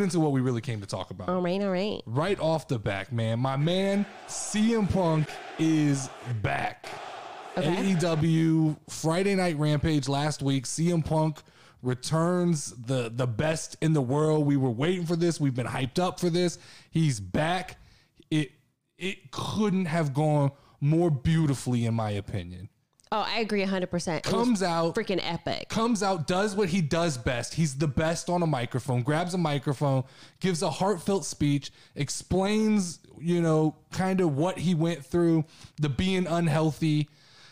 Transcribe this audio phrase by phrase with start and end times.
[0.00, 1.28] into what we really came to talk about.
[1.28, 2.02] All right, all right.
[2.06, 3.38] Right off the back, man.
[3.40, 6.08] My man CM Punk is
[6.42, 6.86] back.
[7.56, 7.94] Okay.
[7.94, 10.64] AEW Friday Night Rampage last week.
[10.64, 11.42] CM Punk
[11.82, 14.46] returns the the best in the world.
[14.46, 15.40] We were waiting for this.
[15.40, 16.58] We've been hyped up for this.
[16.90, 17.78] He's back.
[18.30, 18.52] It
[18.98, 22.68] it couldn't have gone more beautifully, in my opinion.
[23.12, 24.22] Oh, I agree 100%.
[24.22, 25.68] Comes out freaking epic.
[25.68, 27.54] comes out, does what he does best.
[27.54, 30.04] He's the best on a microphone, grabs a microphone,
[30.38, 35.44] gives a heartfelt speech, explains, you know, kind of what he went through,
[35.80, 37.08] the being unhealthy,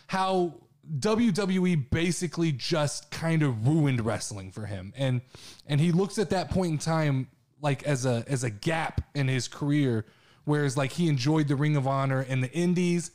[0.06, 0.54] how
[1.00, 4.92] WWE basically just kind of ruined wrestling for him.
[4.96, 5.22] And
[5.66, 7.28] and he looks at that point in time
[7.60, 10.06] like as a as a gap in his career
[10.44, 13.10] whereas like he enjoyed the Ring of Honor and the Indies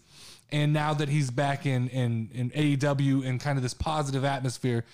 [0.53, 4.85] and now that he's back in in in AEW and kind of this positive atmosphere,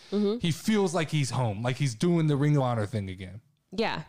[0.42, 3.42] he feels like he's home, like he's doing the Ring of Honor thing again.
[3.72, 4.02] Yeah.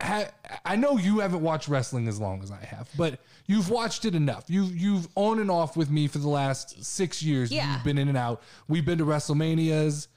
[0.00, 4.16] I know you haven't watched wrestling as long as I have, but you've watched it
[4.16, 4.44] enough.
[4.48, 7.52] You you've on and off with me for the last six years.
[7.52, 7.74] Yeah.
[7.74, 8.42] You've been in and out.
[8.66, 10.08] We've been to WrestleManias.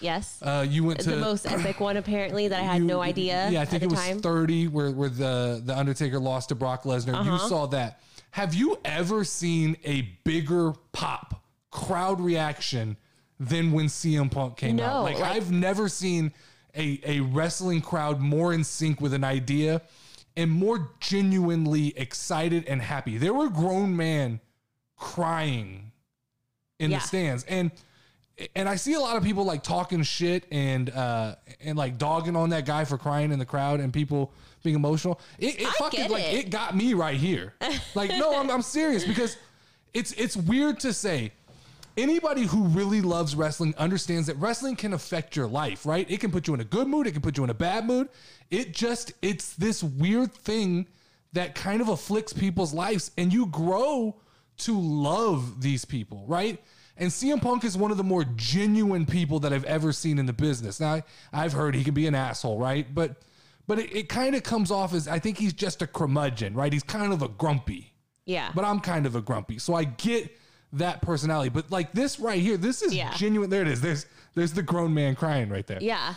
[0.00, 0.40] Yes.
[0.42, 3.48] Uh, you went to the most epic one, apparently, that I had you- no idea.
[3.50, 4.20] Yeah, I think it was time.
[4.20, 7.24] 30 where, where the, the Undertaker lost to Brock Lesnar.
[7.24, 7.48] You Uh-huh.
[7.48, 8.00] saw that.
[8.34, 12.96] Have you ever seen a bigger pop crowd reaction
[13.38, 15.02] than when CM Punk came No, out?
[15.04, 16.32] Like, like- I've never seen
[16.74, 19.82] a, a wrestling crowd more in sync with an idea
[20.36, 23.18] and more genuinely excited and happy.
[23.18, 24.40] There were grown men
[24.96, 25.92] crying
[26.80, 26.98] in Yeah.
[26.98, 27.44] the stands.
[27.44, 27.70] And
[28.54, 32.36] and I see a lot of people like talking shit and uh and like dogging
[32.36, 34.32] on that guy for crying in the crowd and people
[34.62, 35.20] being emotional.
[35.38, 36.46] It, it fucking like it.
[36.46, 37.54] it got me right here.
[37.94, 39.36] Like no, I'm I'm serious because
[39.92, 41.32] it's it's weird to say.
[41.96, 46.10] Anybody who really loves wrestling understands that wrestling can affect your life, right?
[46.10, 47.86] It can put you in a good mood, it can put you in a bad
[47.86, 48.08] mood.
[48.50, 50.88] It just it's this weird thing
[51.34, 54.16] that kind of afflicts people's lives and you grow
[54.56, 56.60] to love these people, right?
[56.96, 60.26] And CM Punk is one of the more genuine people that I've ever seen in
[60.26, 60.78] the business.
[60.78, 62.92] Now, I've heard he can be an asshole, right?
[62.94, 63.16] But
[63.66, 66.72] but it, it kind of comes off as I think he's just a curmudgeon, right?
[66.72, 67.92] He's kind of a grumpy.
[68.26, 68.52] Yeah.
[68.54, 69.58] But I'm kind of a grumpy.
[69.58, 70.36] So I get
[70.74, 71.48] that personality.
[71.50, 73.12] But like this right here, this is Yeah.
[73.14, 73.50] genuine.
[73.50, 73.80] There it is.
[73.80, 76.14] There's there's the grown man crying right there yeah.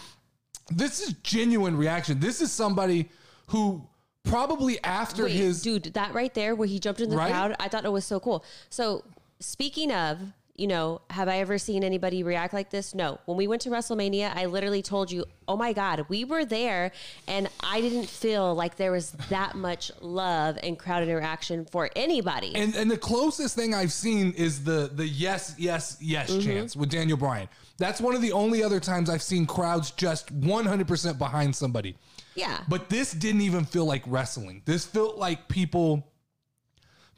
[0.70, 2.20] this is genuine reaction.
[2.20, 3.10] This is somebody
[3.48, 3.88] who
[4.24, 7.32] probably after Wait, his dude, that right there where he jumped in the Right?
[7.32, 8.44] crowd, I thought it was so cool.
[8.70, 9.04] So,
[9.40, 10.20] speaking of,
[10.58, 12.96] you know, have I ever seen anybody react like this?
[12.96, 13.20] No.
[13.26, 16.92] When we went to WrestleMania, I literally told you, oh my God, we were there
[17.28, 22.56] and I didn't feel like there was that much love and crowd interaction for anybody.
[22.56, 26.42] and and the closest thing I've seen is the the yes yes yes Mm-hmm.
[26.42, 27.48] chance with Daniel Bryan.
[27.78, 31.96] That's one of the only other times I've seen crowds just 100% behind somebody.
[32.34, 32.62] yeah.
[32.68, 34.64] But this didn't even feel like wrestling.
[34.66, 36.12] This felt like people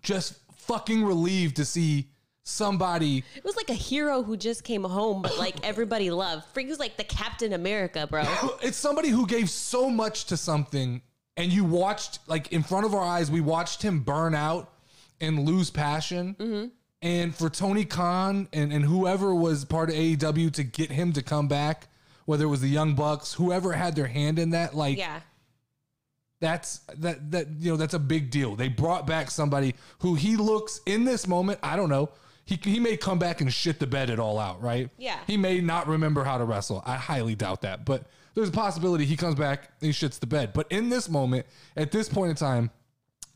[0.01, 2.09] just fucking relieved to see
[2.49, 6.45] somebody it was like a hero who just came home, but like everybody loved.
[6.53, 8.23] Freak was like the Captain America, bro.
[8.61, 11.01] it's somebody who gave so much to something
[11.39, 14.71] and you watched like in front of our eyes we watched him burn out
[15.21, 16.67] and lose passion mm-hmm.
[17.01, 21.23] and for tony khan and, and whoever was part of aew to get him to
[21.23, 21.87] come back
[22.25, 25.21] whether it was the young bucks whoever had their hand in that like yeah.
[26.41, 30.35] that's that that you know that's a big deal they brought back somebody who he
[30.35, 32.09] looks in this moment i don't know
[32.49, 35.17] he, he may come back and shit the bed it all out right Yeah.
[35.27, 39.05] he may not remember how to wrestle i highly doubt that but there's a possibility
[39.05, 41.45] he comes back and he shits the bed but in this moment
[41.75, 42.71] at this point in time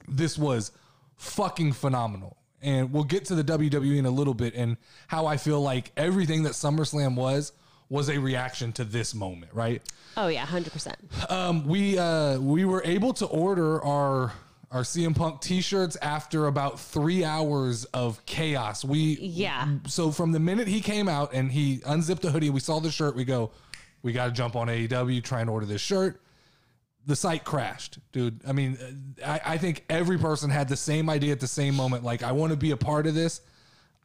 [0.08, 0.72] this was
[1.18, 5.36] fucking phenomenal and we'll get to the WWE in a little bit and how I
[5.38, 7.52] feel like everything that SummerSlam was
[7.90, 9.82] was a reaction to this moment, right?
[10.16, 11.30] Oh, yeah, 100%.
[11.30, 14.32] Um, we uh, we were able to order our
[14.74, 18.84] our CM Punk T-shirts after about three hours of chaos.
[18.84, 19.68] We Yeah.
[19.88, 22.90] So from the minute he came out and he unzipped the hoodie, we saw the
[22.90, 23.16] shirt.
[23.16, 23.52] We go,
[24.02, 26.20] we got to jump on AEW, try and order this shirt.
[27.06, 28.42] The site crashed, dude.
[28.48, 32.04] I mean, I, I think every person had the same idea at the same moment.
[32.04, 33.42] Like, I want to be a part of this.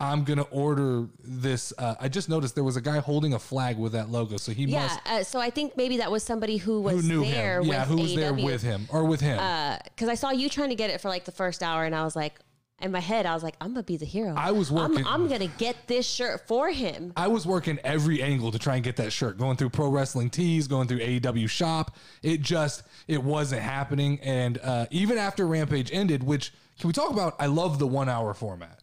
[0.00, 1.72] I'm gonna order this.
[1.76, 4.52] Uh, I just noticed there was a guy holding a flag with that logo, so
[4.52, 7.24] he Yeah, must uh, so I think maybe that was somebody who was who knew
[7.24, 7.60] there him.
[7.62, 9.36] with Yeah, who was there with him or with him.
[9.84, 12.04] Because I saw you trying to get it for like the first hour, and I
[12.04, 12.38] was like,
[12.80, 14.34] in my head, I was like, I'm gonna be the hero.
[14.36, 17.12] I was I'm- working- I'm, gonna get this shirt for him.
[17.16, 20.30] I was working every angle to try and get that shirt, going through pro wrestling
[20.30, 21.96] tees, going through AEW shop.
[22.22, 24.20] It just it wasn't happening.
[24.22, 27.34] And uh, even after Rampage ended, which can we talk about?
[27.40, 28.77] I love the one hour format.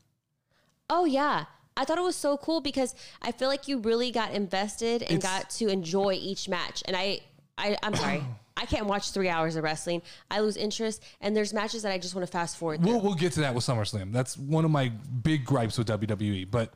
[0.90, 1.46] Oh yeah.
[1.78, 5.18] I thought it was so cool because I feel like you really got invested and
[5.18, 6.84] It's- got to enjoy each match.
[6.88, 7.20] And I,
[7.58, 8.24] I I'm sorry.
[8.58, 10.02] I can't watch three hours of wrestling.
[10.32, 12.82] I lose interest, and there's matches that I just want to fast forward.
[12.82, 12.90] Through.
[12.90, 14.14] We'll, we'll get to that with SummerSlam.
[14.14, 14.88] That's one of my
[15.24, 16.50] big gripes with WWE.
[16.50, 16.74] But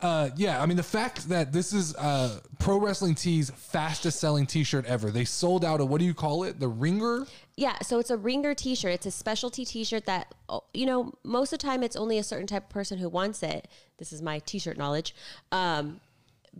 [0.00, 4.44] uh, yeah, I mean, the fact that this is uh, Pro Wrestling Tees' fastest selling
[4.44, 5.12] t shirt ever.
[5.12, 6.58] They sold out of what do you call it?
[6.58, 7.28] The Ringer?
[7.56, 8.92] Yeah, so it's a ringer t-shirt.
[8.92, 12.22] It's a specialty t-shirt that oh, you know, most of the time it's only a
[12.24, 13.68] certain type of person who wants it.
[13.98, 15.14] This is my t-shirt knowledge.
[15.52, 16.00] Um,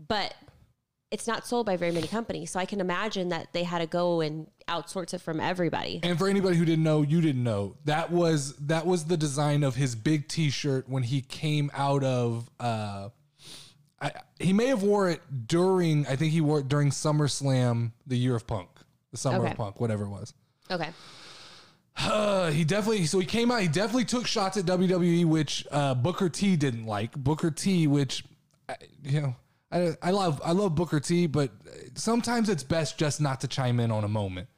[0.09, 0.35] but
[1.11, 2.51] it's not sold by very many companies.
[2.51, 6.01] So I can imagine that they had to go and outsource it from everybody.
[6.03, 7.77] And for anybody who didn't know, you didn't know.
[7.85, 12.49] That was that was the design of his big t-shirt when he came out of
[12.61, 13.11] uh
[14.01, 18.17] I, he may have wore it during I think he wore it during SummerSlam the
[18.17, 18.69] year of Punk.
[19.13, 19.53] The summer Okay.
[19.53, 20.35] of Punk, whatever it was.
[20.71, 20.91] Okay.
[21.97, 23.61] Uh, he definitely so he came out.
[23.61, 27.13] He definitely took shots at WWE, which uh, Booker T didn't like.
[27.17, 28.25] Booker T, which
[29.03, 29.37] you know,
[29.71, 31.51] I, I love I love Booker T, but
[31.95, 34.49] sometimes it's best just not to chime in on a moment.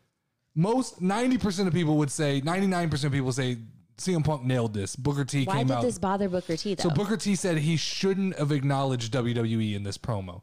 [0.54, 3.58] Most ninety percent of people would say ninety nine percent of people say
[3.98, 4.96] CM Punk nailed this.
[4.96, 5.82] Booker T Why came did out.
[5.82, 6.84] this bother Booker T though?
[6.84, 10.42] so Booker T said he shouldn't have acknowledged WWE in this promo.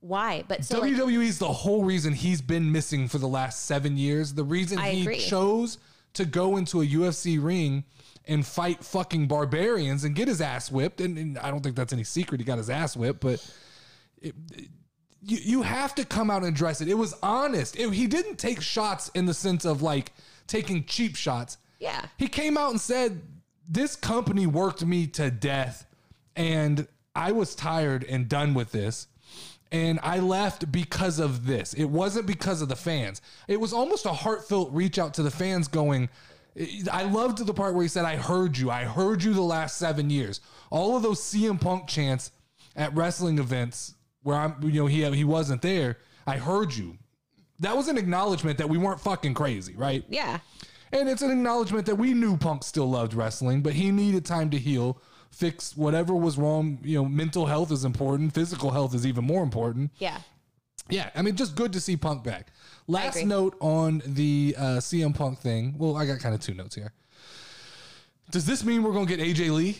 [0.00, 0.44] Why?
[0.48, 4.34] But so WWE is the whole reason he's been missing for the last seven years.
[4.34, 5.18] The reason I he agree.
[5.20, 5.78] chose
[6.14, 7.84] to go into a UFC ring
[8.26, 11.00] and fight fucking barbarians and get his ass whipped.
[11.00, 12.40] And, and I don't think that's any secret.
[12.40, 13.44] He got his ass whipped, but
[14.20, 14.68] it, it-
[15.22, 16.88] you, you have to come out and address it.
[16.88, 17.78] It was honest.
[17.78, 20.12] It- he didn't take shots in the sense of like
[20.46, 21.58] taking cheap shots.
[21.78, 22.06] Yeah.
[22.16, 23.20] He came out and said,
[23.68, 25.84] This company worked me to death,
[26.36, 29.08] and I was tired and done with this.
[29.72, 31.74] And I left because of this.
[31.74, 33.22] It wasn't because of the fans.
[33.46, 36.08] It was almost a heartfelt reach out to the fans going,
[36.90, 38.70] I loved the part where he said, I heard you.
[38.70, 40.40] I heard you the last seven years.
[40.70, 42.32] All of those CM Punk chants
[42.74, 45.98] at wrestling events where I'm, you know, he, he wasn't there.
[46.26, 46.98] I heard you.
[47.60, 50.04] That was an acknowledgement that we weren't fucking crazy, right?
[50.08, 50.38] yeah.
[50.92, 54.50] And it's an acknowledgement that we knew Punk still loved wrestling, but he needed time
[54.50, 56.78] to heal, fix whatever was wrong.
[56.82, 59.90] You know, mental health is important, physical health is even more important.
[59.98, 60.18] Yeah.
[60.88, 62.48] Yeah, I mean, just good to see Punk back.
[62.88, 63.26] Last agree.
[63.28, 65.74] note on the uh, CM Punk thing.
[65.78, 66.92] Well, I got kind of two notes here.
[68.32, 69.78] Does this mean we're gonna get AJ Lee?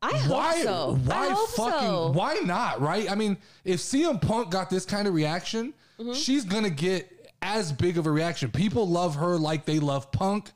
[0.00, 0.62] I hope Why?
[0.62, 0.98] so.
[1.04, 1.88] Why I hope fucking?
[1.88, 2.10] so.
[2.12, 2.80] Why not?
[2.80, 3.10] Right?
[3.10, 6.12] I mean, if CM Punk got this kind of reaction, Mm-hmm.
[6.12, 7.10] she's gonna get
[7.42, 8.52] as big of a reaction.
[8.52, 10.52] People love her like they love Punk.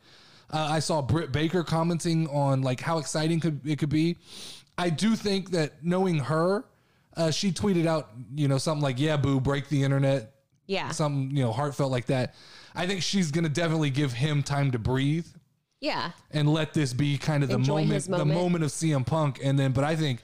[0.52, 4.16] Uh, I saw Britt Baker commenting on like how exciting could it could be.
[4.76, 6.64] I do think that knowing her,
[7.16, 10.34] uh, she tweeted out you know something like "Yeah, boo, break the internet,"
[10.66, 10.90] Yeah.
[10.90, 12.34] some you know heartfelt like that.
[12.74, 15.26] I think she's gonna definitely give him time to breathe
[15.80, 16.12] Yeah.
[16.30, 18.40] and let this be kind of the Enjoy moment, his the moment.
[18.40, 19.40] moment of CM Punk.
[19.42, 20.22] And then, but I think,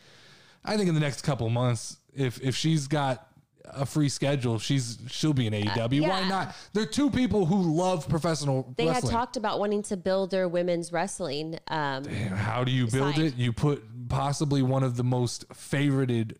[0.64, 3.27] I think in the next couple of months, if if she's got
[3.74, 6.02] a free schedule, she's she'll be in AEW.
[6.02, 6.28] Why Uh, yeah.
[6.28, 6.56] not?
[6.72, 9.10] They're two people who love professional They wrestling.
[9.12, 11.58] had talked about wanting to build their women's wrestling.
[11.68, 13.24] Um, How do you build side.
[13.24, 13.36] it?
[13.36, 16.36] You put possibly one of the most favorited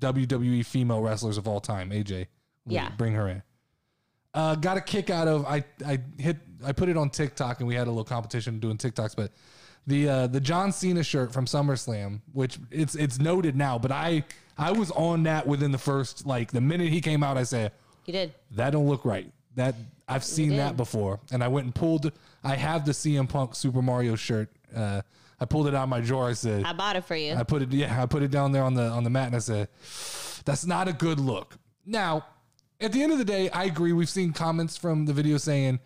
[0.00, 2.26] WWE female wrestlers of all time, AJ.
[2.66, 2.90] Yeah.
[2.96, 3.42] bring her in.
[4.32, 7.68] Uh, got a kick out of I I hit I put it on TikTok and
[7.68, 9.30] we had a little competition doing TikToks, but
[9.86, 14.24] the uh, the John Cena shirt from SummerSlam, which it's it's noted now, but I
[14.56, 17.72] I was on that within the first like the minute he came out, I said
[18.06, 18.34] you did.
[18.52, 19.30] that don't look right.
[19.56, 19.74] That
[20.08, 20.58] I've seen did.
[20.58, 22.10] that before, and I went and pulled.
[22.42, 24.50] I have the CM Punk Super Mario shirt.
[24.74, 25.02] Uh,
[25.40, 26.28] I pulled it out of my drawer.
[26.28, 27.34] I said, I bought it for you.
[27.34, 29.36] I put it, yeah, I put it down there on the on the mat, and
[29.36, 29.68] I said,
[30.44, 32.26] "That's not a good look." Now,
[32.80, 33.92] at the end of the day, I agree.
[33.92, 35.80] We've seen comments from the video saying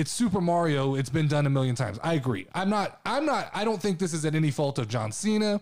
[0.00, 0.94] it's Super Mario.
[0.94, 1.98] It's been done a million times.
[2.02, 2.46] I agree.
[2.54, 3.00] I'm not.
[3.04, 3.50] I'm not.
[3.52, 5.60] I don't think this is at any fault of John Cena.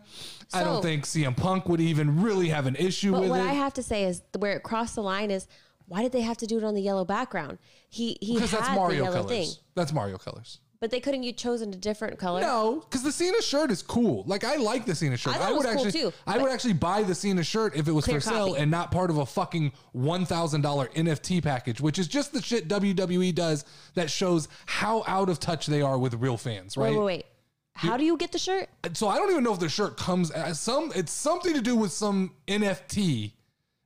[0.54, 3.46] I don't think CM Punk would even really have an issue But with what it
[3.46, 5.48] I have to say is where it crossed the line is
[5.88, 7.58] why did they have to do it on the yellow background?
[7.90, 9.30] He he because had that's the Mario yellow colors.
[9.30, 10.60] thing, That's Mario colors.
[10.80, 12.40] But they couldn't you chosen a different color.
[12.40, 14.22] No, because the Cena shirt is cool.
[14.26, 15.34] Like I like the Cena shirt.
[15.34, 17.42] I thought it would was cool, actually, too, I would but- actually buy the Cena
[17.42, 18.60] shirt if it was Clear for sale copy.
[18.60, 22.40] and not part of a fucking one thousand dollar NFT package, which is just the
[22.42, 26.90] shit WWE does that shows how out of touch they are with real fans, right?
[26.92, 27.26] Wait, wait, wait.
[27.74, 28.68] How do you get the shirt?
[28.94, 30.90] So I don't even know if the shirt comes as some.
[30.96, 33.30] It's something to do with some NFT,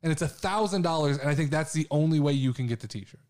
[0.02, 2.80] and it's a thousand dollars, and I think that's the only way you can get
[2.80, 3.20] the T-shirt.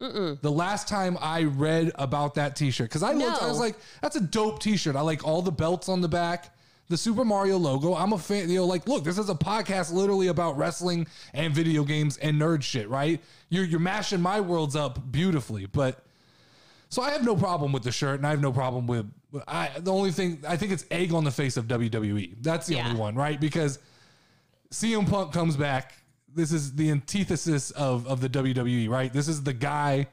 [0.00, 4.16] The last time I read about that T-shirt, because I looked, I was like, "That's
[4.16, 6.54] a dope T-shirt." I like all the belts on the back,
[6.88, 7.94] the Super Mario logo.
[7.94, 8.50] I'm a fan.
[8.50, 12.38] You know, like, look, this is a podcast literally about wrestling and video games and
[12.40, 13.20] nerd shit, right?
[13.48, 16.00] You're you're mashing my worlds up beautifully, but.
[16.90, 19.10] So I have no problem with the shirt, and I have no problem with.
[19.48, 22.36] I the only thing I think it's egg on the face of WWE.
[22.40, 22.86] That's the Yeah.
[22.86, 23.40] only one, right?
[23.40, 23.80] Because
[24.70, 25.94] CM Punk comes back.
[26.34, 29.12] This is the antithesis of of the WWE, right?
[29.12, 30.06] This is the guy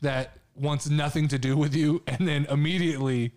[0.00, 3.32] that wants nothing to do with you, and then immediately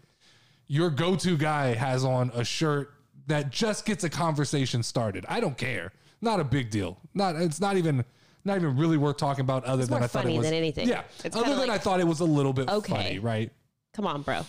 [0.68, 2.94] your go-to guy has on a shirt
[3.28, 5.26] that just gets a conversation started.
[5.28, 5.92] I don't care.
[6.22, 6.98] Not a big deal.
[7.14, 8.06] Not it's not even
[8.46, 10.88] not even really worth talking about other than I thought funny it was than anything.
[10.88, 11.04] Yeah.
[11.24, 12.94] It's other than like- I thought it was a little bit Okay.
[12.94, 13.52] funny, right?
[13.94, 14.46] Come on, bro.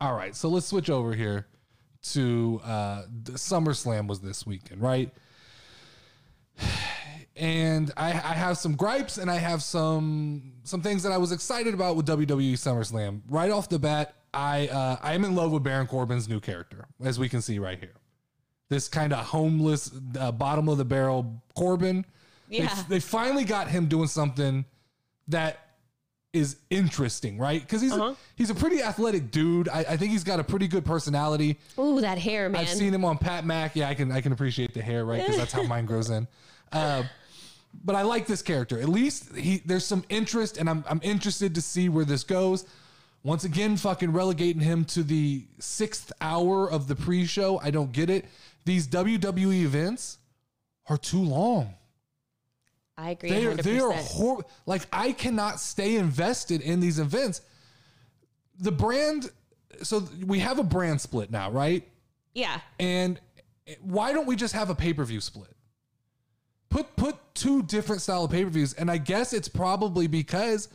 [0.00, 1.46] All right, so let's switch over here
[2.12, 5.10] to uh, the SummerSlam was this weekend, right?
[7.36, 11.32] And I, I have some gripes and I have some some things that I was
[11.32, 13.22] excited about with WWE SummerSlam.
[13.28, 16.84] Right off the bat, I uh, I am in love with Baron Corbin's new character,
[17.02, 17.94] as we can see right here.
[18.68, 22.04] This kind of homeless, uh, bottom of the barrel Corbin.
[22.50, 22.82] They- Yeah.
[22.88, 24.64] they finally got him doing something
[25.28, 25.58] that
[26.34, 27.60] is interesting, right?
[27.62, 28.04] Because he's Uh-huh.
[28.12, 29.68] a, he's a pretty athletic dude.
[29.68, 31.58] I, I think he's got a pretty good personality.
[31.78, 32.60] Ooh, that hair, man.
[32.62, 33.74] I've seen him on Pat Mac.
[33.76, 35.20] Yeah, I can I can appreciate the hair, right?
[35.20, 36.26] Because that's how mine grows in.
[36.72, 37.02] Uh,
[37.84, 38.80] but I like this character.
[38.80, 42.64] At least he there's some interest, and I'm I'm interested to see where this goes.
[43.24, 47.60] Once again, fucking relegating him to the sixth hour of the pre-show.
[47.62, 48.24] I don't get it.
[48.64, 50.18] These WWE events
[50.88, 51.74] are too long.
[52.98, 53.30] I agree.
[53.30, 53.62] They are 100%.
[53.62, 57.40] they are like I cannot stay invested in these events.
[58.58, 59.30] The brand,
[59.82, 61.86] so we have a brand split now, right?
[62.34, 62.60] yeah.
[62.78, 63.20] And
[63.80, 65.54] why don't we just have a pay per view split?
[66.72, 70.68] Put put two different style of pay per views, and I guess it's probably because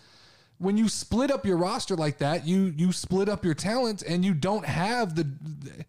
[0.60, 4.24] when you split up your roster like that, you you split up your talent, and
[4.24, 5.86] you don't have the, the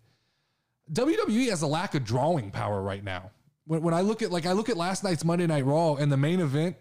[0.92, 3.30] WWE has a lack of drawing power right now.
[3.66, 6.10] When, when I look at like I look at last night's Monday Night Raw, and
[6.10, 6.76] the main event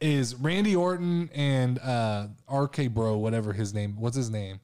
[0.00, 3.94] is Randy Orton and uh RK Bro, whatever his name.
[4.00, 4.58] What's his name?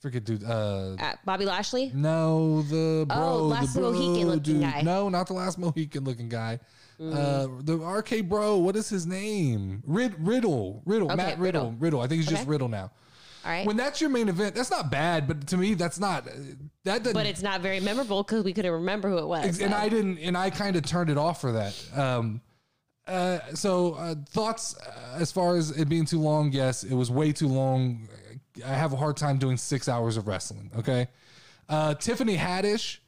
[0.00, 0.44] Forget dude.
[0.44, 1.90] Uh, Uh, Bobby Lashley.
[1.94, 4.62] no, the bro, Oh, last the bro Mohican-looking dude.
[4.62, 4.80] guy.
[4.82, 6.58] No, not the last Mohican looking guy.
[7.00, 8.58] Uh, the RK bro.
[8.58, 9.82] What is his name?
[9.86, 10.82] Rid- Riddle.
[10.84, 11.08] Riddle.
[11.08, 11.62] Okay, Matt Riddle.
[11.62, 11.76] Riddle.
[11.78, 12.00] Riddle.
[12.00, 12.90] I think he's just Riddle now.
[13.44, 13.66] All right.
[13.66, 16.26] When that's your main event, that's not bad, but to me, that's not.
[16.84, 17.14] That doesn't.
[17.14, 19.60] but it's not very memorable because we couldn't remember who it was.
[19.60, 19.76] And so.
[19.76, 21.74] I didn't, and I kind of turned it off for that.
[21.96, 22.42] Um,
[23.06, 26.52] uh, so uh, thoughts uh, as far as it being too long?
[26.52, 28.08] Yes, it was way too long.
[28.64, 30.70] I have a hard time doing six hours of wrestling.
[30.76, 31.08] Okay,
[31.70, 32.98] uh, Tiffany Haddish,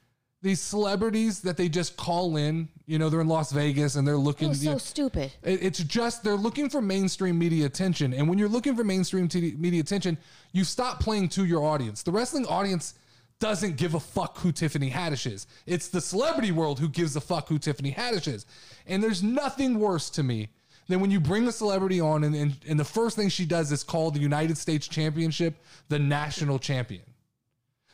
[0.42, 2.68] these celebrities that they just call in.
[2.86, 4.48] You know, they're in Las Vegas and they're It looking.
[4.48, 5.32] you so know, stupid.
[5.42, 9.28] it- It's just they're looking for mainstream media attention, and when you're looking for mainstream
[9.28, 10.18] t- media attention,
[10.52, 12.02] you stop playing to your audience.
[12.02, 12.94] The wrestling audience
[13.38, 15.46] doesn't give a fuck who Tiffany Haddish is.
[15.66, 18.46] It's the celebrity world who gives a fuck who Tiffany Haddish is.
[18.86, 20.48] And there's nothing worse to me
[20.88, 23.72] than when you bring a celebrity on, and, and, and the first thing she does
[23.72, 25.54] is call the United States Championship
[25.88, 27.02] the national champion.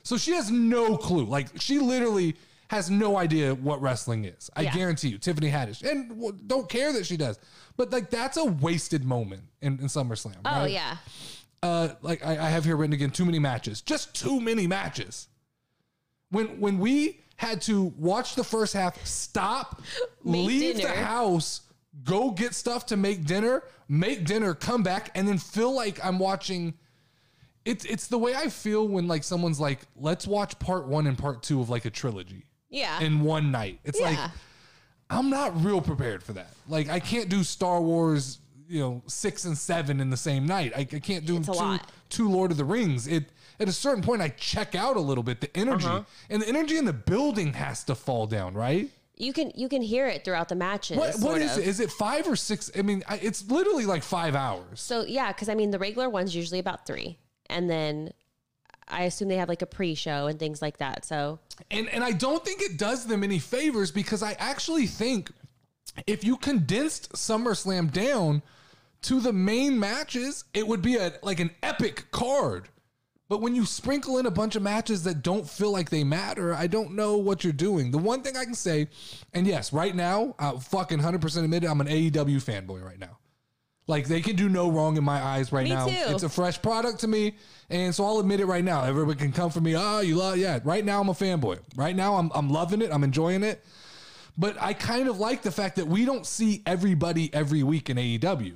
[0.09, 1.27] So she has no clue.
[1.27, 2.35] Like she literally
[2.71, 4.49] has no idea what wrestling is.
[4.57, 4.75] I Yeah.
[4.75, 7.39] guarantee you, Tiffany Haddish, and w- don't care that she does.
[7.77, 10.37] But like that's a wasted moment in, in SummerSlam.
[10.47, 10.71] Oh right?
[10.71, 10.97] yeah.
[11.63, 15.29] Uh, like I, I have here written again, too many matches, just too many matches.
[16.31, 19.83] When when we had to watch the first half, stop,
[20.25, 21.61] Make leave the house,
[22.03, 26.19] go get stuff to make dinner, make dinner, come back, and then feel like I'm
[26.19, 26.73] watching.
[27.69, 31.17] It's it's the way I feel when like someone's like, let's watch part one and
[31.19, 33.01] part two of like a trilogy Yeah.
[33.01, 33.81] in one night.
[33.85, 34.19] It's like.
[35.11, 36.53] I'm not real prepared for that.
[36.69, 40.73] Like I can't do Star Wars, you know, six and seven in the same night.
[40.77, 41.79] I, I can't do two,
[42.11, 43.07] two Lord of the Rings.
[43.07, 43.25] It
[43.59, 45.41] at a certain point I check out a little bit.
[45.41, 46.03] The energy Uh-huh.
[46.29, 48.91] and the energy in the building has to fall down, right?
[49.21, 50.97] you can you can hear it throughout the matches.
[50.99, 51.63] What what is of.
[51.63, 51.67] it?
[51.69, 52.71] Is it five or six?
[52.79, 54.81] I mean, I, it's literally like five hours.
[54.81, 57.19] So yeah, because I mean the regular one's usually about three,
[57.49, 58.13] and then
[58.89, 61.05] I assume they have like a pre-show and things like that.
[61.05, 61.39] So
[61.71, 65.31] And and I don't think it does them any favors because I actually think
[66.07, 68.43] if you condensed SummerSlam down
[69.03, 72.69] to the main matches, it would be a like an epic card.
[73.29, 76.55] But when you sprinkle in a bunch of matches that don't feel like they matter,
[76.55, 77.91] I don't know what you're doing.
[77.91, 78.89] The one thing I can say,
[79.35, 83.19] and yes, right now, I fucking 100% admit it, I'm an AEW fanboy right now.
[83.89, 85.87] Like they can do no wrong in my eyes right Me now.
[85.87, 85.93] too.
[86.15, 87.35] It's a fresh product to me,
[87.71, 88.85] and so I'll admit it right now.
[88.85, 89.75] Everybody can come for me.
[89.77, 90.61] Oh, you love yeah.
[90.63, 91.59] Right now I'm a fanboy.
[91.75, 92.93] Right now I'm I'm loving it.
[92.93, 93.65] I'm enjoying it.
[94.37, 97.97] But I kind of like the fact that we don't see everybody every week in
[97.97, 98.55] AEW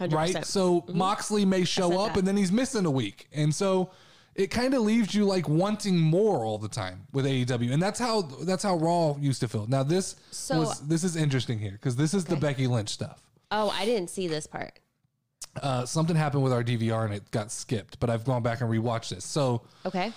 [0.00, 0.26] hundred right?
[0.28, 0.46] percent.
[0.46, 0.98] So mm-hmm.
[0.98, 2.20] Moxley may show up that.
[2.20, 3.90] and then he's missing a week, and so
[4.34, 7.98] it kind of leaves you like wanting more all the time with AEW, and that's
[7.98, 9.66] how that's how Raw used to feel.
[9.66, 13.22] Now this So- was this is interesting here because this is the Becky Lynch stuff.
[13.50, 14.78] Oh, I didn't see this part.
[15.60, 18.70] Uh, something happened with our DVR and it got skipped, but I've gone back and
[18.70, 19.24] rewatched this.
[19.24, 20.12] So Okay,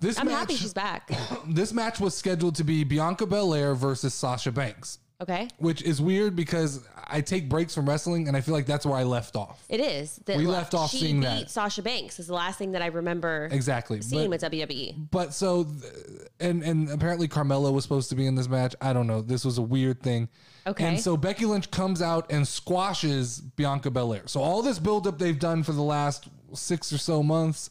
[0.00, 1.10] this I'm match, happy she's back.
[1.48, 4.98] this match was scheduled to be Bianca Belair versus Sasha Banks.
[5.20, 5.48] Okay.
[5.58, 8.96] which is weird because I take breaks from wrestling and I feel like that's where
[8.96, 9.64] I left off.
[9.68, 10.16] It is.
[10.26, 11.50] That We left off she seeing beat that.
[11.50, 14.02] Sasha Banks is the last thing that I remember Exactly.
[14.02, 14.52] seeing But, with.
[14.52, 15.10] WWE.
[15.12, 15.92] but so, th-
[16.40, 18.74] and and apparently Carmella was supposed to be in this match.
[18.80, 19.20] I don't know.
[19.20, 20.28] This was a weird thing.
[20.66, 20.84] Okay.
[20.84, 24.22] And so Becky Lynch comes out and squashes Bianca Belair.
[24.26, 27.70] So all this buildup they've done for the last six or so months,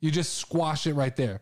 [0.00, 1.40] you just squash it right there.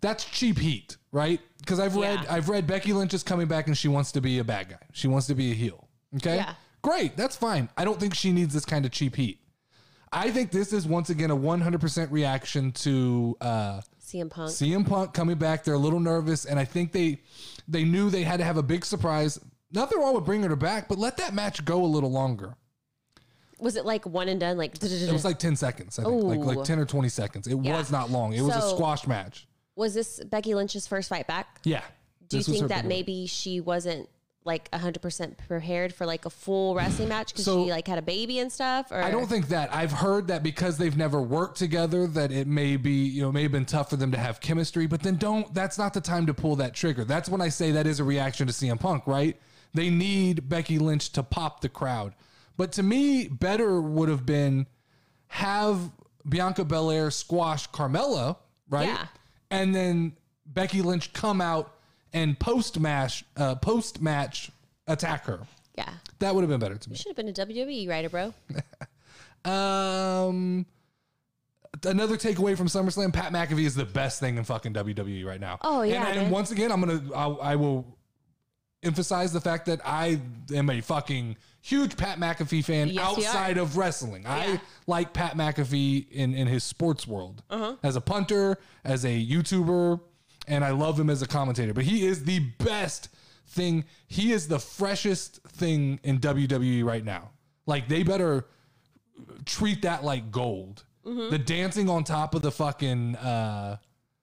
[0.00, 1.40] That's cheap heat, right?
[1.58, 2.34] Because I've read Yeah.
[2.34, 4.78] I've read Becky Lynch is coming back and she wants to be a bad guy.
[4.92, 5.88] She wants to be a heel.
[6.16, 6.36] Okay.
[6.36, 6.54] Yeah.
[6.82, 7.16] Great.
[7.16, 7.68] That's fine.
[7.76, 9.40] I don't think she needs this kind of cheap heat.
[10.12, 14.50] I think this is once again a 100% reaction to uh, CM Punk.
[14.50, 15.62] CM Punk coming back.
[15.62, 17.20] They're a little nervous, and I think they
[17.68, 19.38] they knew they had to have a big surprise.
[19.70, 22.56] Nothing wrong with bringing her back, but let that match go a little longer.
[23.60, 24.56] was it like one and done?
[24.56, 26.24] Like It was like 10 seconds, I think.
[26.24, 26.64] Like like Ooh.
[26.64, 27.46] 10 or 20 seconds.
[27.46, 27.76] It Yeah.
[27.76, 28.32] was not long.
[28.32, 29.46] It was a So- squash match.
[29.76, 31.60] Was this Becky Lynch's first fight back?
[31.64, 31.82] Yeah.
[32.28, 32.88] Do you This was her think that big one.
[32.88, 34.08] maybe she wasn't
[34.44, 38.02] like 100% prepared for like a full wrestling match because So- she like had a
[38.02, 38.90] baby and stuff?
[38.90, 39.72] Or I don't think that.
[39.74, 43.42] I've heard that because they've never worked together, that it may be, you know, may
[43.42, 46.24] have been tough for them to have chemistry, but then don't, that's not the time
[46.26, 47.04] to pull that trigger.
[47.04, 49.38] That's when I say that is a reaction to CM Punk, right?
[49.74, 52.14] They need Becky Lynch to pop the crowd.
[52.56, 54.66] But to me, better would have been
[55.28, 55.90] have
[56.28, 58.36] Bianca Belair squash Carmella,
[58.68, 58.88] right?
[58.88, 59.06] Yeah.
[59.50, 60.12] And then
[60.46, 61.74] Becky Lynch come out
[62.12, 64.50] and post match, uh, post match
[64.86, 65.40] attack her.
[65.76, 65.90] Yeah.
[66.18, 66.96] That would have been better to me.
[66.96, 68.34] Should have been a WWE writer, bro.
[69.44, 70.66] Um,
[71.84, 75.58] another takeaway from SummerSlam: Pat McAfee is the best thing in fucking WWE right now.
[75.62, 77.86] Oh, yeah, and, and once again, I'm gonna I, I will
[78.82, 80.20] emphasize the fact that I
[80.54, 84.22] am a fucking huge Pat McAfee fan Yes, outside of wrestling.
[84.22, 84.32] Yeah.
[84.34, 87.76] I like Pat McAfee in in his sports world Uh-huh.
[87.82, 90.00] as a punter, as a YouTuber,
[90.48, 91.74] and I love him as a commentator.
[91.74, 93.08] But he is the best
[93.46, 93.84] thing.
[94.06, 97.30] He is the freshest thing in WWE right now.
[97.66, 98.46] Like they better
[99.44, 100.84] treat that like gold.
[101.06, 101.30] Mm-hmm.
[101.30, 103.76] The dancing on top of the fucking uh,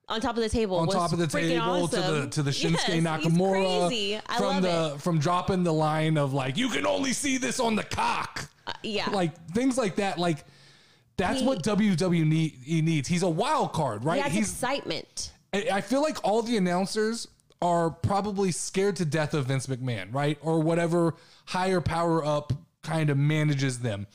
[0.08, 0.76] On top of the table.
[0.76, 4.16] on top of the table to the to the Shinsuke Yes, Nakamura crazy.
[4.26, 5.00] I from love the it.
[5.02, 8.48] from dropping the line of like you can only see this on the cock.
[8.66, 9.10] Uh, yeah.
[9.10, 10.18] Like things like that.
[10.18, 10.44] Like
[11.18, 13.06] that's He- what WWE need, he needs.
[13.08, 14.16] He's a wild card, right?
[14.16, 15.32] he has He's excitement.
[15.52, 17.26] I feel like all the announcers
[17.60, 20.38] are probably scared to death of Vince McMahon, right?
[20.42, 21.14] Or whatever
[21.46, 24.06] higher power up kind of manages them.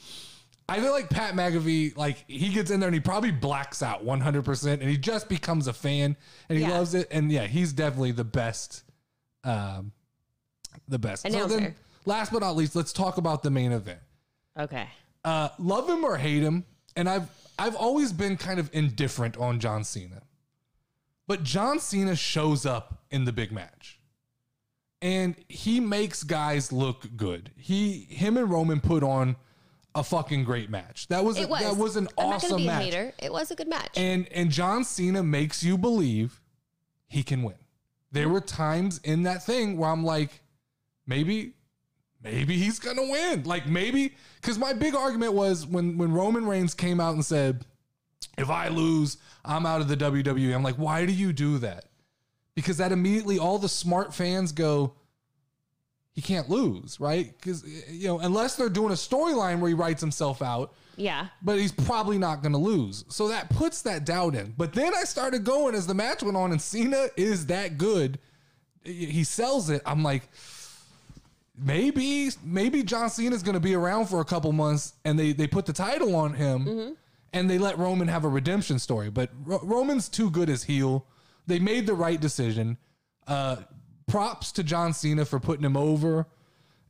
[0.70, 4.06] I feel like Pat McAfee, like he gets in there and he probably blacks out
[4.06, 6.16] 100% and he just becomes a fan
[6.50, 6.72] and he Yeah.
[6.72, 7.08] loves it.
[7.12, 8.84] And yeah, he's definitely the best.
[9.44, 9.92] Um,
[10.88, 11.30] the best.
[11.30, 14.00] So then, last but not least, let's talk about the main event
[14.58, 14.88] Okay.
[15.26, 19.60] uh, love him or hate him, and I've I've always been kind of indifferent on
[19.60, 20.24] John Cena.
[21.28, 24.00] But John Cena shows up in the big match.
[25.02, 27.52] And he makes guys look good.
[27.58, 29.36] He him and Roman put on
[29.96, 31.08] a fucking great match.
[31.08, 31.62] That was, It was.
[31.62, 32.82] that was an I'm not awesome gonna be match.
[32.82, 33.14] a hater.
[33.22, 33.92] It was a good match.
[33.96, 36.42] And and John Cena makes you believe
[37.08, 37.56] he can win.
[38.12, 40.42] There were times in that thing where I'm like,
[41.06, 41.54] maybe,
[42.24, 43.44] maybe he's gonna win.
[43.44, 47.66] Like maybe because my big argument was when when Roman Reigns came out and said,
[48.38, 50.56] if I lose, I'm out of the WWE.
[50.56, 51.86] I'm like, why do you do that?
[52.56, 54.94] Because that immediately all the smart fans go,
[56.14, 57.34] he can't lose, right?
[57.38, 61.28] Because you know, unless they're doing a storyline where he writes himself out, yeah.
[61.42, 63.04] but he's probably not going to lose.
[63.10, 64.54] So that puts that doubt in.
[64.56, 68.20] But then I started going as the match went on, and Cena is that good.
[68.84, 69.82] He sells it.
[69.86, 70.24] I'm like,
[71.58, 75.34] maybe, maybe John Cena is going to be around for a couple months, and they
[75.34, 76.96] they put the title on him,
[77.32, 79.10] and they let Roman have a redemption story.
[79.10, 81.08] But Ro- Roman's too good as heel.
[81.48, 82.78] They made the right decision.
[83.26, 83.58] Uh,
[84.08, 86.26] props to John Cena for putting him over,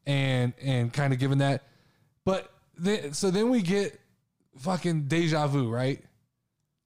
[0.06, 1.64] and and kind of giving that.
[2.26, 4.00] But then, so then we get
[4.58, 6.02] fucking deja vu, right?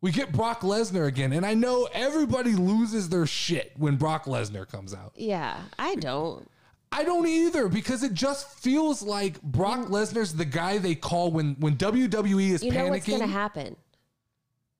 [0.01, 4.67] We get Brock Lesnar again, and I know everybody loses their shit when Brock Lesnar
[4.67, 5.13] comes out.
[5.15, 5.59] Yeah.
[5.79, 6.47] I don't.
[6.91, 9.89] I don't either because it just feels like Brock mm.
[9.89, 12.89] Lesnar's the guy they call when when WWE is You know panicking.
[12.89, 13.75] what's going to happen?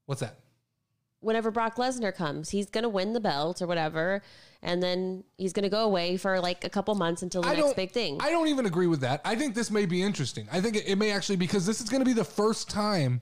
[0.05, 0.37] What's that?
[1.19, 4.21] Whenever Brock Lesnar comes, he's going to win the belt or whatever,
[4.61, 7.55] and then he's going to go away for like a couple months until the I
[7.55, 8.17] next big thing.
[8.21, 9.21] I don't even agree with that.
[9.25, 10.47] I think this may be interesting.
[10.51, 13.21] I think it, it may actually because this is going to be the first time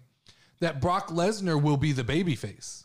[0.59, 2.83] that Brock Lesnar will be the babyface.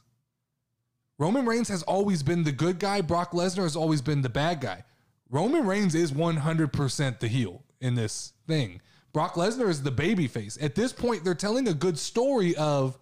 [1.18, 3.01] Roman Reigns has always been the good guy.
[3.01, 4.85] Brock Lesnar has always been the bad guy.
[5.29, 8.81] Roman Reigns is 100% the heel in this thing.
[9.12, 10.62] Brock Lesnar is the babyface.
[10.62, 12.99] At this point, they're telling a good story of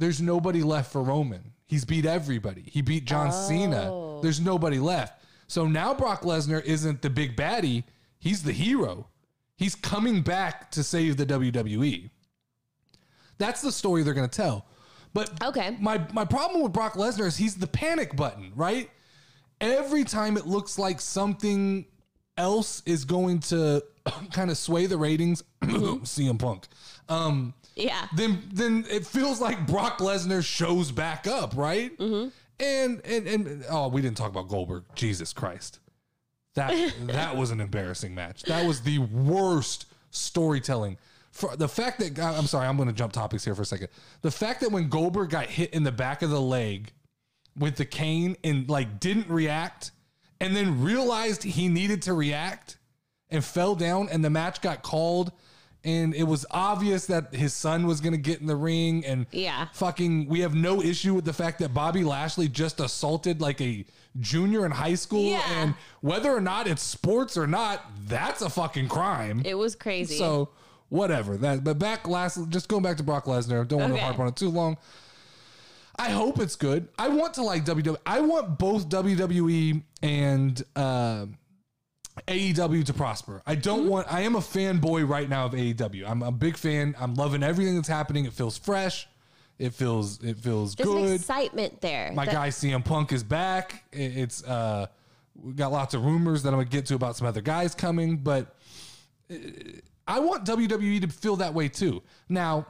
[0.00, 1.52] there's nobody left for Roman.
[1.66, 2.64] He's beat everybody.
[2.66, 4.18] He beat John Cena.
[4.22, 5.24] There's nobody left.
[5.46, 7.84] So now Brock Lesnar isn't the big baddie,
[8.18, 9.06] he's the hero.
[9.56, 12.10] He's coming back to save the WWE.
[13.38, 14.66] That's the story they're going to tell.
[15.12, 15.76] But Okay.
[15.80, 18.90] my my problem with Brock Lesnar is he's the panic button, right?
[19.60, 21.84] Every time it looks like something
[22.38, 23.82] else is going to
[24.32, 26.66] kind of sway the ratings, CM Punk.
[27.08, 28.06] Um, Yeah.
[28.14, 31.96] then then it feels like Brock Lesnar shows back up, right?
[31.98, 32.28] Mm-hmm.
[32.62, 34.84] And, and and oh, we didn't talk about Goldberg.
[34.94, 35.80] Jesus Christ,
[36.54, 38.42] that that was an embarrassing match.
[38.42, 40.98] That was the worst storytelling.
[41.32, 43.88] For the fact that I'm sorry, I'm going to jump topics here for a second.
[44.22, 46.92] The fact that when Goldberg got hit in the back of the leg
[47.56, 49.92] with the cane and like didn't react,
[50.40, 52.78] and then realized he needed to react
[53.30, 55.32] and fell down, and the match got called.
[55.84, 59.04] And it was obvious that his son was going to get in the ring.
[59.06, 59.68] And Yeah.
[59.72, 63.84] fucking, we have no issue with the fact that Bobby Lashley just assaulted like a
[64.18, 65.22] junior in high school.
[65.30, 65.42] Yeah.
[65.48, 69.42] And whether or not it's sports or not, that's a fucking crime.
[69.44, 70.18] It was crazy.
[70.18, 70.50] So
[70.90, 71.64] whatever that.
[71.64, 73.66] But back last, just going back to Brock Lesnar.
[73.66, 74.76] Don't want to harp on it too long.
[75.96, 76.88] I hope it's good.
[76.98, 77.96] I want to like WWE.
[78.06, 81.26] I want both WWE and uh,
[82.26, 83.42] AEW to prosper.
[83.46, 84.12] I don't want.
[84.12, 86.08] I am a fanboy right now of AEW.
[86.08, 86.94] I'm a big fan.
[86.98, 88.24] I'm loving everything that's happening.
[88.26, 89.08] It feels fresh.
[89.58, 90.22] It feels.
[90.22, 91.14] It feels There's good.
[91.14, 92.12] excitement there.
[92.14, 93.84] My that- guy CM Punk is back.
[93.92, 94.86] It- It's uh,
[95.34, 98.16] we got lots of rumors that I'm gonna get to about some other guys coming,
[98.18, 98.56] but
[99.30, 99.34] uh,
[100.08, 102.02] I want WWE to feel that way too.
[102.28, 102.66] Now,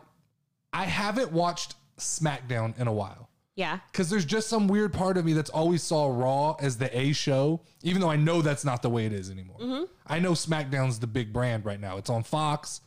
[0.73, 3.81] I haven't watched SmackDown in a while Yeah.
[3.93, 7.13] because there's just some weird part of me that's always saw Raw as the A
[7.13, 9.59] show, even though I know that's not the way it is anymore.
[9.61, 9.85] Mm-hmm.
[10.07, 11.97] I know SmackDown's the big brand right now.
[11.99, 12.81] It's on Fox.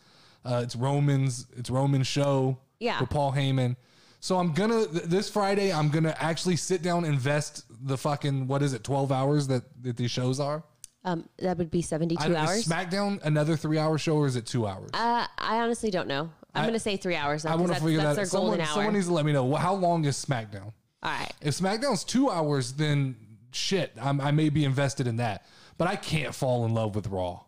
[0.45, 1.47] Uh, it's Roman's.
[1.56, 2.58] It's Roman's show.
[2.80, 2.97] Yeah.
[2.99, 3.76] For Paul Heyman.
[4.19, 5.71] So I'm gonna th- this Friday.
[5.71, 9.97] I'm gonna actually sit down, invest the fucking what is it, 12 hours that that
[9.97, 10.63] these shows are.
[11.06, 12.60] Um, that would be 72 I hours.
[12.60, 14.89] Is SmackDown another three hour show or is it two hours?
[14.93, 16.30] uh, I honestly don't know.
[16.55, 17.45] I'm going to say three hours.
[17.45, 18.15] I want to figure that's that.
[18.15, 18.73] their Someone, golden hour.
[18.75, 19.45] someone needs to let me know.
[19.45, 20.71] Well, How long is SmackDown?
[21.01, 21.31] All right.
[21.41, 23.15] If SmackDown's two hours, then
[23.51, 25.45] shit, I'm, I may be invested in that.
[25.77, 27.41] But I can't fall in love with Raw.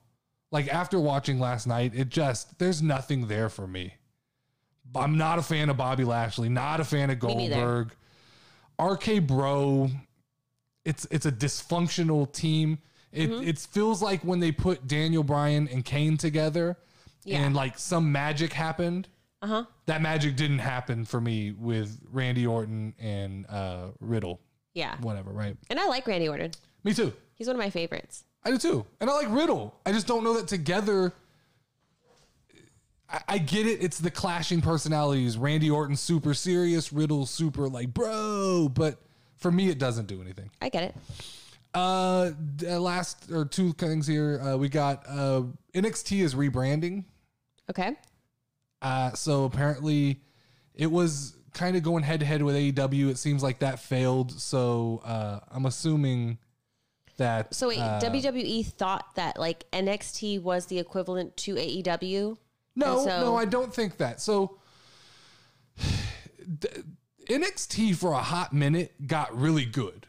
[0.52, 3.94] Like after watching last night, it just there's nothing there for me.
[4.96, 6.50] I'm not a fan of Bobby Lashley.
[6.50, 7.92] Not a fan of Goldberg.
[8.82, 9.90] RK Bro,
[10.84, 12.80] it's it's a dysfunctional team.
[13.12, 13.48] It Mm-hmm.
[13.48, 16.78] it feels like when they put Daniel Bryan and Kane together,
[17.26, 17.40] Yeah.
[17.44, 19.08] and like some magic happened.
[19.42, 19.66] Uh huh.
[19.88, 24.40] That magic didn't happen for me with Randy Orton and uh, Riddle.
[24.74, 24.96] Yeah.
[25.02, 25.58] Whatever, right?
[25.70, 26.52] And I like Randy Orton.
[26.84, 27.12] Me too.
[27.34, 28.24] He's one of my favorites.
[28.44, 28.86] I do too.
[29.02, 29.76] And I like Riddle.
[29.86, 31.14] I just don't know that together.
[33.10, 33.84] I, I get it.
[33.84, 35.38] It's the clashing personalities.
[35.38, 38.70] Randy Orton super serious, Riddle super like bro.
[38.74, 39.00] But
[39.38, 40.50] for me, it doesn't do anything.
[40.62, 40.96] I get it.
[41.74, 42.32] Uh,
[42.66, 44.40] uh, last or two things here.
[44.40, 47.04] Uh, we got uh, NXT is rebranding.
[47.70, 47.96] Okay.
[48.82, 50.22] Uh, so apparently,
[50.74, 53.10] it was kind of going head to head with AEW.
[53.10, 54.32] It seems like that failed.
[54.40, 56.38] So uh, I'm assuming
[57.18, 57.54] that.
[57.56, 62.38] So wait, uh, WWE thought that like NXT was the equivalent to AEW.
[62.76, 64.22] No, so- no, I don't think that.
[64.22, 64.60] So
[67.28, 70.06] NXT for a hot minute got really good.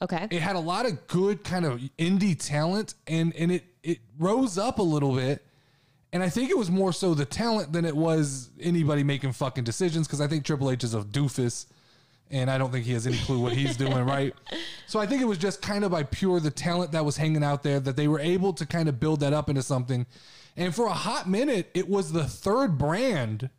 [0.00, 0.28] Okay.
[0.30, 4.58] It had a lot of good kind of indie talent and and it it rose
[4.58, 5.45] up a little bit.
[6.12, 9.64] And I think it was more so the talent than it was anybody making fucking
[9.64, 11.66] decisions because I think Triple H is a doofus
[12.30, 14.34] and I don't think he has any clue what he's doing, right?
[14.86, 17.44] So I think it was just kind of by pure the talent that was hanging
[17.44, 20.06] out there that they were able to kind of build that up into something.
[20.56, 23.50] And for a hot minute, it was the third brand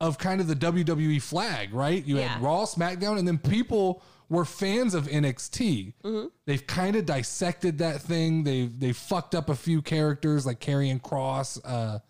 [0.00, 2.04] of kind of the WWE flag, right?
[2.04, 6.30] You had Raw, SmackDown, and then people were fans of NXT.
[6.46, 8.44] They've kind of dissected that thing.
[8.44, 11.58] They've they fucked up a few characters like Karrion Kross.
[11.64, 12.00] Uh,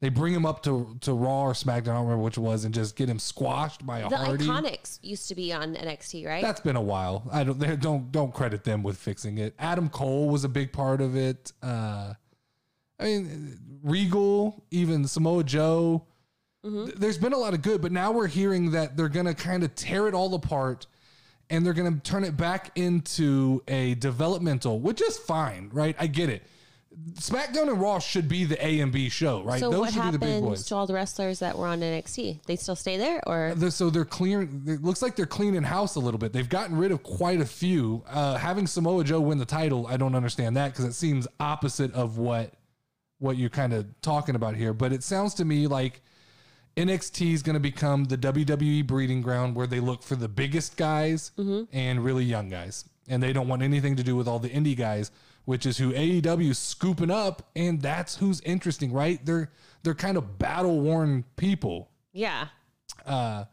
[0.00, 1.76] they bring him up to to Raw or SmackDown.
[1.76, 4.46] I don't remember which it was, and just get him squashed by a The Hardy.
[4.46, 6.42] Iconics used to be on NXT, right?
[6.42, 7.28] That's been a while.
[7.30, 9.54] I don't they don't don't credit them with fixing it.
[9.58, 11.52] Adam Cole was a big part of it.
[11.62, 12.14] Uh,
[12.98, 16.06] I mean, Regal, even Samoa Joe.
[16.62, 19.62] Th- There's been a lot of good, but now we're hearing that they're gonna kind
[19.64, 20.86] of tear it all apart,
[21.50, 25.94] and they're gonna turn it back into a developmental, which is fine, right?
[25.98, 26.42] I get it.
[27.14, 29.60] SmackDown and Raw should be the A and B show, right?
[29.60, 30.66] so Those what should be the big happens boys.
[30.66, 32.40] to all the wrestlers that were on NXT?
[32.46, 34.64] They still stay there, or They're- so they're clearing.
[34.66, 36.32] It looks like they're cleaning house a little bit.
[36.32, 38.02] They've gotten rid of quite a few.
[38.08, 41.92] Uh, having Samoa Joe win the title, I don't understand that because it seems opposite
[41.94, 42.54] of what
[43.18, 44.72] what you're kind of talking about here.
[44.72, 46.02] But it sounds to me like
[46.76, 50.76] NXT is going to become the WWE breeding ground where they look for the biggest
[50.76, 51.64] guys mm-hmm.
[51.72, 52.84] and really young guys.
[53.08, 55.10] and they don't want anything to do with all the indie guys,
[55.44, 59.24] which is who AEW is scooping up, and that's who's interesting, right?
[59.24, 59.50] They're
[59.82, 61.90] they're kind of battle worn people.
[62.12, 62.48] Yeah.
[63.04, 63.44] Uh,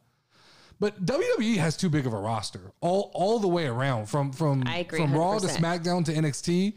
[0.80, 4.64] but WWE has too big of a roster, all all the way around from from
[4.68, 6.76] I agree from Raw to SmackDown to NXT.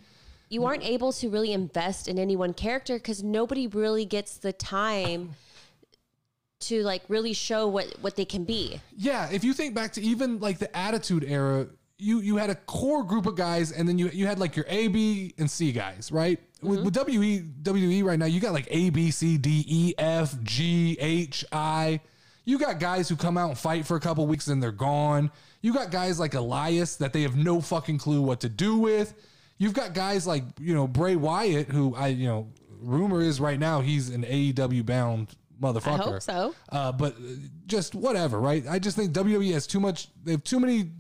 [0.49, 4.53] You aren't able to really invest in any one character because nobody really gets the
[4.53, 5.31] time
[6.61, 8.81] to like really show what what they can be.
[8.97, 11.67] Yeah, if you think back to even like the Attitude Era,
[11.99, 14.67] you you had a core group of guys, and then you you had like your
[14.69, 16.39] A, B, and C guys, right?
[16.63, 16.85] With, mm-hmm.
[16.85, 20.97] with WE WWE right now, you got like A, B, C, D, E, F, G,
[21.01, 22.01] H, I.
[22.45, 25.31] You got guys who come out and fight for a couple weeks and they're gone.
[25.61, 29.15] You got guys like Elias that they have no fucking clue what to do with.
[29.59, 32.49] You've got guys like you know Bray Wyatt, who I you know
[32.81, 36.01] rumor is right now he's an AEW bound motherfucker.
[36.01, 36.55] I hope so.
[36.71, 38.65] Uh, but uh, just whatever, right?
[38.69, 40.09] I just think WWE has too much.
[40.23, 40.91] They have too many.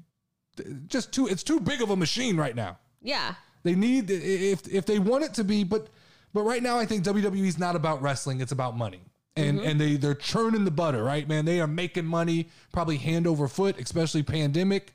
[0.86, 1.26] Just too.
[1.26, 2.78] It's too big of a machine right now.
[3.00, 3.34] Yeah.
[3.62, 5.88] They need if if they want it to be, but
[6.32, 8.40] but right now I think WWE is not about wrestling.
[8.40, 9.00] It's about money.
[9.36, 11.44] And and they they're churning the butter, right, man?
[11.44, 14.92] They are making money probably hand over foot, especially pandemic.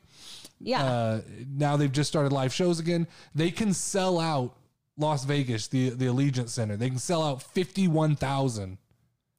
[0.60, 0.84] Yeah.
[0.84, 3.08] Uh, now they've just started live shows again.
[3.34, 4.56] They can sell out
[4.97, 6.78] Las Vegas, the the Allegiant Center.
[6.78, 8.78] They can sell out fifty one thousand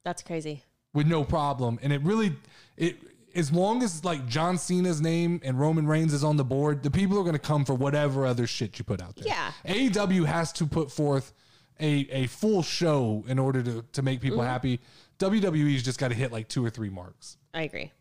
[0.07, 0.63] That's crazy.
[0.93, 1.79] with no problem.
[1.81, 2.33] And it really
[2.77, 2.95] it
[3.35, 6.89] as long as like John Cena's name and Roman Reigns is on the board, the
[6.89, 9.27] people are going to come for whatever other shit you put out there.
[9.27, 9.51] Yeah.
[9.65, 11.33] AEW has to put forth
[11.81, 14.79] a a full show in order to to make people happy.
[15.19, 17.35] WWE's just got to hit like two or three marks.
[17.53, 17.91] I agree.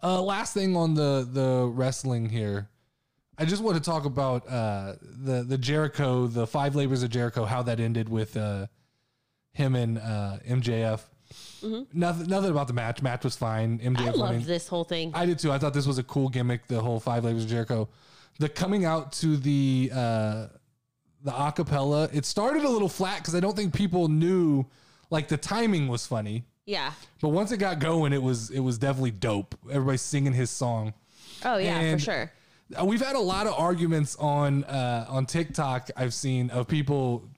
[0.00, 2.68] Uh, last thing on the the wrestling here,
[3.36, 7.44] I just want to talk about uh, the the Jericho, the five labors of Jericho,
[7.44, 8.68] how that ended with uh,
[9.52, 10.36] him and uh,
[11.62, 11.86] MJF.
[11.94, 13.00] Nothing, nothing about the match.
[13.02, 13.78] Match was fine.
[13.78, 14.22] MJF Mm-hmm.
[14.22, 14.46] I winning.
[14.46, 15.10] this whole thing.
[15.14, 15.50] I did too.
[15.52, 16.66] I thought this was a cool gimmick.
[16.66, 17.88] The whole five labors of Jericho,
[18.38, 20.46] the coming out to the uh,
[21.22, 22.14] the acapella.
[22.14, 24.66] It started a little flat because I don't think people knew
[25.10, 26.44] like the timing was funny.
[26.66, 26.92] yeah.
[27.22, 29.54] But once it got going, it was it was definitely dope.
[29.70, 30.92] Everybody singing his song.
[31.44, 32.32] Oh yeah, And- for sure.
[32.82, 35.90] We've had a lot of arguments on uh, on TikTok.
[35.96, 37.28] I've seen of people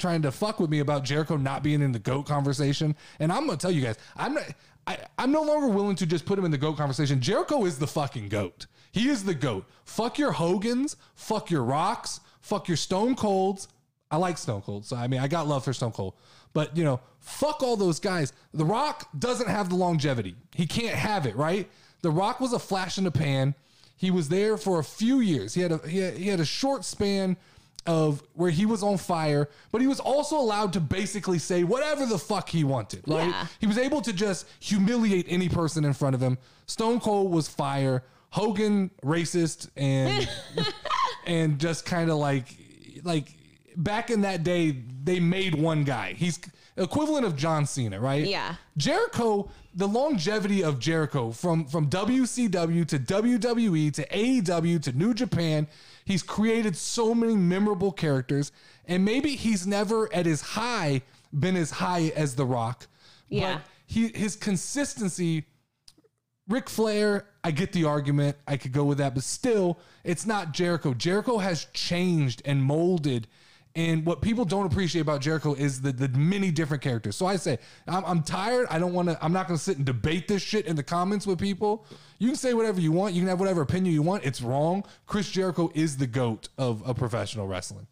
[0.00, 3.46] trying to fuck with me about Jericho not being in the goat conversation, and I'm
[3.46, 4.44] gonna tell you guys, I'm not.
[4.86, 7.20] I, I'm no longer willing to just put him in the goat conversation.
[7.20, 8.66] Jericho is the fucking goat.
[8.92, 9.66] He is the goat.
[9.84, 10.96] Fuck your Hogans.
[11.14, 12.20] Fuck your Rocks.
[12.40, 13.68] Fuck your Stone Colds.
[14.10, 16.14] I like Stone Cold, so I mean, I got love for Stone Cold.
[16.52, 18.32] But you know, fuck all those guys.
[18.52, 20.34] The Rock doesn't have the longevity.
[20.52, 21.68] He can't have it, right?
[22.02, 23.54] The Rock was a flash in the pan.
[23.96, 25.54] He was there for a few years.
[25.54, 27.36] He had a he had, he had a short span
[27.90, 32.06] of where he was on fire, but he was also allowed to basically say whatever
[32.06, 33.28] the fuck he wanted, right?
[33.28, 33.46] Yeah.
[33.58, 36.38] He was able to just humiliate any person in front of him.
[36.66, 38.04] Stone Cold was fire.
[38.30, 40.28] Hogan racist and
[41.26, 42.46] and just kind of like
[43.02, 43.32] like
[43.76, 46.14] back in that day they made one guy.
[46.14, 46.38] He's
[46.76, 48.26] equivalent of John Cena, right?
[48.26, 48.56] Yeah.
[48.76, 55.66] Jericho, the longevity of Jericho from from WCW to WWE to AEW to New Japan,
[56.04, 58.52] he's created so many memorable characters
[58.86, 61.02] and maybe he's never at his high
[61.32, 62.86] been as high as The Rock.
[63.28, 63.54] Yeah.
[63.54, 65.46] But he his consistency
[66.50, 68.36] Ric Flair, I get the argument.
[68.46, 70.94] I could go with that, but still, it's not Jericho.
[70.94, 73.28] Jericho has changed and molded.
[73.76, 77.14] And what people don't appreciate about Jericho is the, the many different characters.
[77.14, 78.66] So I say, I'm, I'm tired.
[78.68, 80.82] I don't want to, I'm not going to sit and debate this shit in the
[80.82, 81.86] comments with people.
[82.18, 83.14] You can say whatever you want.
[83.14, 84.24] You can have whatever opinion you want.
[84.24, 84.84] It's wrong.
[85.06, 87.86] Chris Jericho is the GOAT of, of professional wrestling.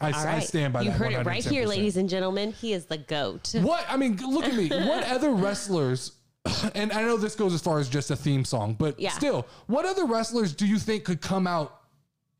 [0.00, 0.98] I, All I stand by you that.
[0.98, 2.50] heard it right here, ladies and gentlemen.
[2.52, 3.54] He is the goat.
[3.60, 4.68] What I mean, look at me.
[4.88, 6.12] What other wrestlers?
[6.74, 9.10] And I know this goes as far as just a theme song, but Yeah.
[9.10, 11.81] still, what other wrestlers do you think could come out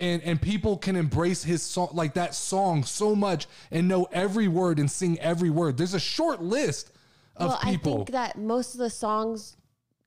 [0.00, 4.48] and and people can embrace his song like that song so much and know every
[4.48, 5.76] word and sing every word?
[5.76, 6.92] There's a short list
[7.36, 7.96] of well, I people.
[7.96, 9.56] think that most of the songs,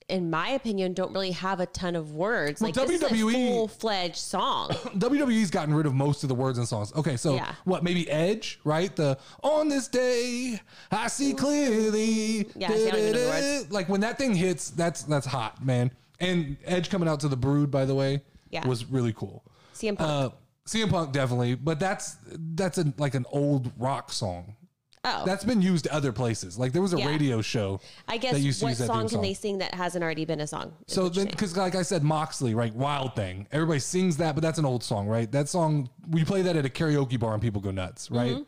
[0.09, 2.61] in my opinion, don't really have a ton of words.
[2.61, 4.69] Well, like this is a WWE full fledged song.
[4.97, 6.93] WWE's gotten rid of most of the words in songs.
[6.95, 7.53] Okay, so Yeah.
[7.63, 7.83] what?
[7.83, 8.95] Maybe Edge, right?
[8.95, 10.59] The on this day
[10.91, 11.37] I see mm.
[11.37, 12.47] clearly.
[12.55, 13.29] Yeah, see, I don't even know the
[13.61, 13.71] words.
[13.71, 15.91] Like when that thing hits, that's that's hot, man.
[16.19, 18.67] And Edge coming out to the Brood, by the way, Yeah.
[18.67, 19.43] was really cool.
[19.75, 20.01] CM Punk.
[20.01, 20.29] Uh,
[20.65, 22.17] CM Punk definitely, but that's
[22.55, 24.55] that's a, like an old rock song.
[25.03, 26.57] oh, That's been used other places.
[26.57, 27.07] Like there was a Yeah.
[27.09, 27.79] radio show.
[28.07, 29.21] I that guess used to what use that song can song.
[29.21, 30.73] they sing that hasn't already been a song?
[30.87, 32.73] So then, because like I said, Moxley, right?
[32.73, 33.47] Wild Thing.
[33.51, 35.31] Everybody sings that, but that's an old song, right?
[35.31, 38.31] That song we play that at a karaoke bar and people go nuts, right?
[38.31, 38.43] Mm-hmm.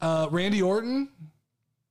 [0.00, 1.08] Uh, Randy Orton.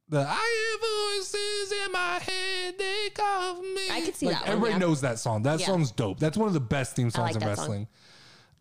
[0.07, 3.89] The I hear voices in my head, they call me.
[3.91, 4.77] I could see Like, that one, Everybody yeah.
[4.77, 5.41] knows that song.
[5.43, 5.65] That Yeah.
[5.65, 6.19] song's dope.
[6.19, 7.79] That's one of the best theme songs like in wrestling.
[7.85, 7.87] song.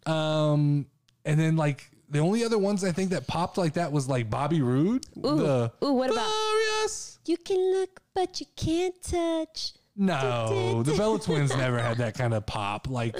[0.07, 0.87] Um,
[1.25, 4.29] and then like the only other ones I think that popped like that was like
[4.31, 5.07] Bobby Roode.
[5.19, 5.37] Ooh.
[5.37, 7.19] the Ooh, what about- Glorious?
[7.27, 9.73] You can look, but you can't touch.
[9.97, 12.89] No, the Bella Twins never had that kind of pop.
[12.91, 13.17] Like,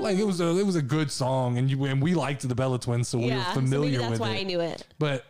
[0.00, 2.54] like it was a it was a good song, and you and we liked the
[2.54, 4.40] Bella Twins, so we were so maybe familiar that's with why it.
[4.40, 4.86] I knew it.
[4.98, 5.24] But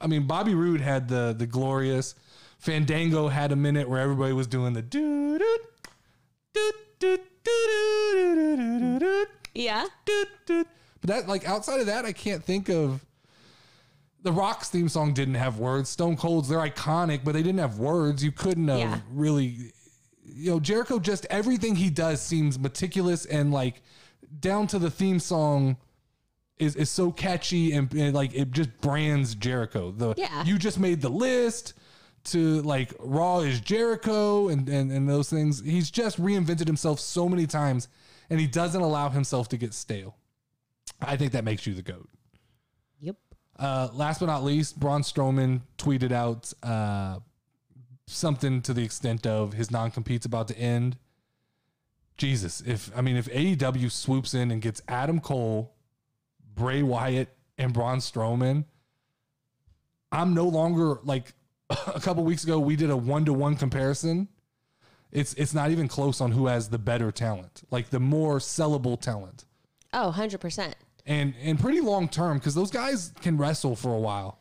[0.00, 2.14] I mean, Bobby Roode had the the glorious.
[2.58, 5.58] Fandango had a minute where everybody was doing the doo doo
[6.54, 9.26] doo doo doo doo doo doo
[9.56, 9.86] Yeah.
[10.04, 10.64] doo doo.
[11.00, 13.04] But that like outside of that, I can't think of.
[14.22, 15.88] The Rock's theme song didn't have words.
[15.88, 18.24] Stone Cold's they're iconic, but they didn't have words.
[18.24, 19.00] You couldn't have Yeah.
[19.12, 19.72] really,
[20.24, 20.98] you know, Jericho.
[20.98, 23.82] Just everything he does seems meticulous and like
[24.40, 25.76] down to the theme song
[26.58, 29.92] is is so catchy and, and, like it just brands Jericho.
[29.92, 30.42] The Yeah.
[30.44, 31.74] you just made the list
[32.24, 35.60] to like Raw is Jericho and, and and those things.
[35.62, 37.86] He's just reinvented himself so many times
[38.30, 40.16] and he doesn't allow himself to get stale.
[41.00, 42.08] I think that makes you the goat.
[43.00, 43.16] Yep.
[43.58, 47.18] Uh, last but not least, Braun Strowman tweeted out uh,
[48.06, 50.96] something to the extent of his non compete's about to end.
[52.16, 55.74] Jesus, if I mean, if AEW swoops in and gets Adam Cole,
[56.54, 58.64] Bray Wyatt, and Braun Strowman,
[60.12, 61.34] I'm no longer like
[61.70, 62.58] a couple weeks ago.
[62.58, 64.28] We did a one to one comparison.
[65.16, 69.00] It's it's not even close on who has the better talent, like the more sellable
[69.00, 69.44] talent
[69.92, 70.74] Oh, 100%.
[71.06, 74.38] and and pretty long term because those guys can wrestle for a while.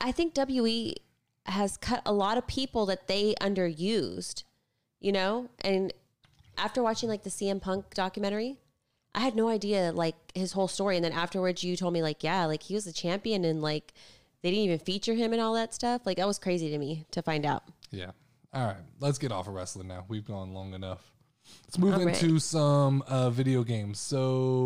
[0.00, 0.96] I- think WE
[1.44, 4.42] has cut a lot of people that they underused,
[5.00, 5.48] you know?
[5.60, 5.92] And
[6.58, 8.58] after watching like the CM Punk documentary,
[9.14, 10.96] I had no idea like his whole story.
[10.96, 13.94] And then afterwards, you told me, like, yeah, like he was a champion and like
[14.42, 16.02] they didn't even feature him and all that stuff.
[16.04, 17.62] Like, that was crazy to me to find out.
[17.92, 18.10] Yeah.
[18.56, 20.06] All right, let's get off of wrestling now.
[20.08, 21.12] We've gone long enough.
[21.66, 22.22] Let's move All right.
[22.22, 24.00] into some uh, video games.
[24.00, 24.64] So